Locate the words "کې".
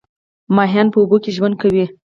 1.23-1.31